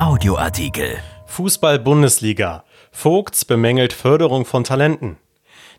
[0.00, 0.98] Audioartikel.
[1.26, 2.64] Fußball-Bundesliga.
[2.90, 5.18] Vogts bemängelt Förderung von Talenten.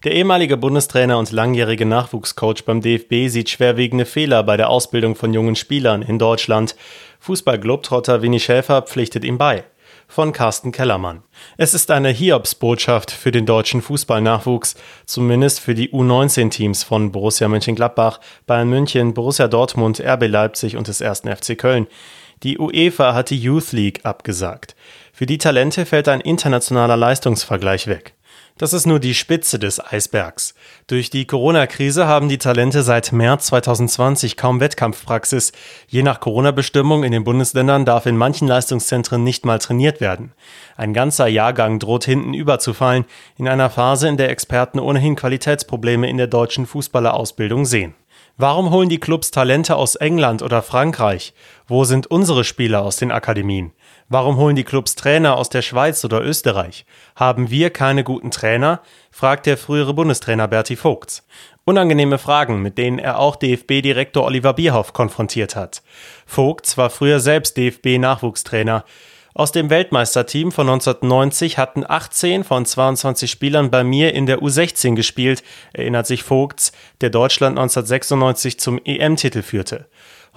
[0.05, 5.33] Der ehemalige Bundestrainer und langjährige Nachwuchscoach beim DFB sieht schwerwiegende Fehler bei der Ausbildung von
[5.33, 6.77] jungen Spielern in Deutschland.
[7.19, 9.65] Fußball-Globtrotter Winnie Schäfer pflichtet ihm bei
[10.07, 11.23] von Carsten Kellermann.
[11.57, 14.75] Es ist eine Hiobsbotschaft für den deutschen Fußballnachwuchs,
[15.05, 21.01] zumindest für die U19-Teams von Borussia Mönchengladbach, Bayern München, Borussia Dortmund, RB Leipzig und des
[21.01, 21.21] 1.
[21.21, 21.87] FC Köln.
[22.43, 24.75] Die UEFA hat die Youth League abgesagt.
[25.13, 28.15] Für die Talente fällt ein internationaler Leistungsvergleich weg.
[28.57, 30.55] Das ist nur die Spitze des Eisbergs.
[30.87, 35.51] Durch die Corona-Krise haben die Talente seit März 2020 kaum Wettkampfpraxis.
[35.87, 40.31] Je nach Corona-Bestimmung in den Bundesländern darf in manchen Leistungszentren nicht mal trainiert werden.
[40.77, 43.03] Ein ganzer Jahrgang droht hinten überzufallen,
[43.37, 47.93] in einer Phase, in der Experten ohnehin Qualitätsprobleme in der deutschen Fußballerausbildung sehen.
[48.37, 51.33] Warum holen die Clubs Talente aus England oder Frankreich?
[51.67, 53.71] Wo sind unsere Spieler aus den Akademien?
[54.09, 56.85] Warum holen die Clubs Trainer aus der Schweiz oder Österreich?
[57.15, 58.81] Haben wir keine guten Trainer?
[59.09, 61.25] fragt der frühere Bundestrainer Berti Vogts.
[61.63, 65.81] Unangenehme Fragen, mit denen er auch DFB-Direktor Oliver Bierhoff konfrontiert hat.
[66.25, 68.83] Vogts war früher selbst DFB-Nachwuchstrainer.
[69.37, 74.95] Aus dem Weltmeisterteam von 1990 hatten 18 von 22 Spielern bei mir in der U16
[74.95, 79.87] gespielt, erinnert sich Vogts, der Deutschland 1996 zum EM-Titel führte.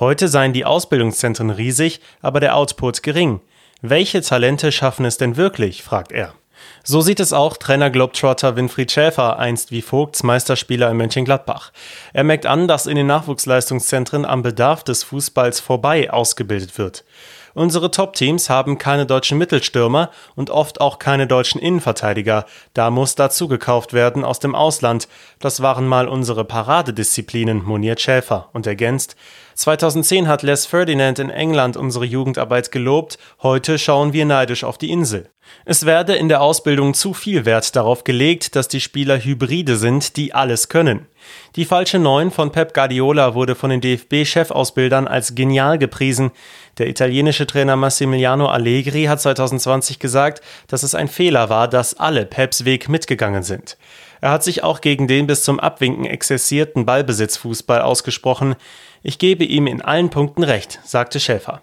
[0.00, 3.40] Heute seien die Ausbildungszentren riesig, aber der Output gering.
[3.82, 5.84] Welche Talente schaffen es denn wirklich?
[5.84, 6.34] fragt er.
[6.82, 11.70] So sieht es auch Trainer Globetrotter Winfried Schäfer, einst wie Vogts Meisterspieler in Mönchengladbach.
[12.12, 17.04] Er merkt an, dass in den Nachwuchsleistungszentren am Bedarf des Fußballs vorbei ausgebildet wird.
[17.54, 22.44] Unsere Top-Teams haben keine deutschen Mittelstürmer und oft auch keine deutschen Innenverteidiger.
[22.74, 25.08] Da muss dazu gekauft werden aus dem Ausland.
[25.38, 29.16] Das waren mal unsere Paradedisziplinen, moniert Schäfer und ergänzt.
[29.54, 33.18] 2010 hat Les Ferdinand in England unsere Jugendarbeit gelobt.
[33.42, 35.30] Heute schauen wir neidisch auf die Insel.
[35.64, 40.16] Es werde in der Ausbildung zu viel Wert darauf gelegt, dass die Spieler Hybride sind,
[40.16, 41.06] die alles können.
[41.56, 46.30] Die falsche Neun von Pep Guardiola wurde von den DFB-Chefausbildern als genial gepriesen.
[46.78, 52.24] Der italienische Trainer Massimiliano Allegri hat 2020 gesagt, dass es ein Fehler war, dass alle
[52.24, 53.76] Peps Weg mitgegangen sind.
[54.20, 58.56] Er hat sich auch gegen den bis zum Abwinken exzessierten Ballbesitzfußball ausgesprochen.
[59.02, 61.60] Ich gebe ihm in allen Punkten recht, sagte Schäfer.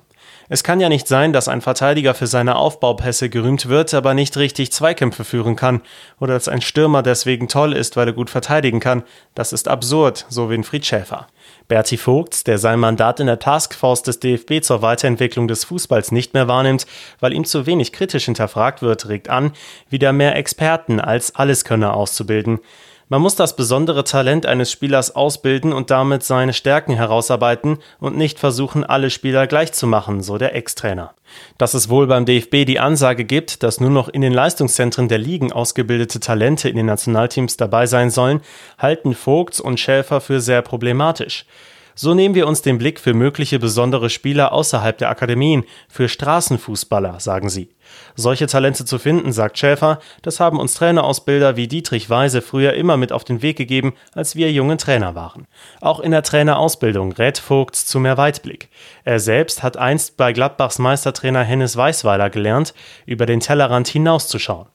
[0.47, 4.37] Es kann ja nicht sein, dass ein Verteidiger für seine Aufbaupässe gerühmt wird, aber nicht
[4.37, 5.81] richtig Zweikämpfe führen kann,
[6.19, 9.03] oder dass ein Stürmer deswegen toll ist, weil er gut verteidigen kann.
[9.33, 11.27] Das ist absurd, so Winfried Schäfer.
[11.67, 16.35] Berti Vogts, der sein Mandat in der Taskforce des DFB zur Weiterentwicklung des Fußballs nicht
[16.35, 16.85] mehr wahrnimmt,
[17.19, 19.51] weil ihm zu wenig kritisch hinterfragt wird, regt an,
[19.89, 22.59] wieder mehr Experten als Alleskönner auszubilden.
[23.07, 28.39] Man muss das besondere Talent eines Spielers ausbilden und damit seine Stärken herausarbeiten und nicht
[28.39, 31.13] versuchen, alle Spieler gleich zu machen, so der Ex-Trainer.
[31.59, 35.19] Dass es wohl beim DFB die Ansage gibt, dass nur noch in den Leistungszentren der
[35.19, 38.41] Ligen ausgebildete Talente in den Nationalteams dabei sein sollen,
[38.79, 41.45] halten Vogts und Schäfer für sehr problematisch.
[41.93, 47.19] So nehmen wir uns den Blick für mögliche besondere Spieler außerhalb der Akademien, für Straßenfußballer,
[47.19, 47.69] sagen sie.
[48.15, 52.97] Solche Talente zu finden, sagt Schäfer, das haben uns Trainerausbilder wie Dietrich Weise früher immer
[52.97, 55.47] mit auf den Weg gegeben, als wir junge Trainer waren.
[55.81, 58.69] Auch in der Trainerausbildung rät Vogts zu mehr Weitblick.
[59.03, 62.73] Er selbst hat einst bei Gladbachs Meistertrainer Hennes Weißweiler gelernt,
[63.05, 64.67] über den Tellerrand hinauszuschauen.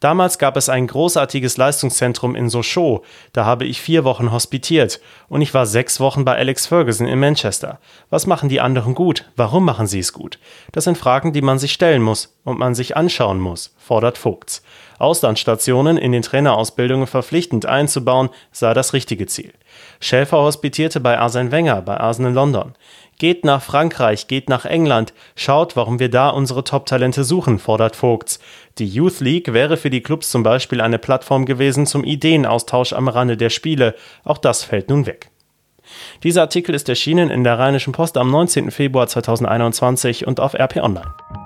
[0.00, 5.42] Damals gab es ein großartiges Leistungszentrum in Sochaux, da habe ich vier Wochen hospitiert und
[5.42, 7.80] ich war sechs Wochen bei Alex Ferguson in Manchester.
[8.08, 9.24] Was machen die anderen gut?
[9.34, 10.38] Warum machen sie es gut?
[10.70, 14.62] Das sind Fragen, die man sich stellen muss und man sich anschauen muss, fordert Vogts.
[14.98, 19.52] Auslandsstationen in den Trainerausbildungen verpflichtend einzubauen, sei das richtige Ziel.
[20.00, 22.74] Schäfer hospitierte bei Arsene Wenger bei Arsenal London.
[23.18, 28.38] Geht nach Frankreich, geht nach England, schaut, warum wir da unsere Top-Talente suchen, fordert Vogts.
[28.78, 33.08] Die Youth League wäre für die Clubs zum Beispiel eine Plattform gewesen zum Ideenaustausch am
[33.08, 33.94] Rande der Spiele.
[34.24, 35.30] Auch das fällt nun weg.
[36.22, 38.70] Dieser Artikel ist erschienen in der Rheinischen Post am 19.
[38.70, 41.12] Februar 2021 und auf RP Online.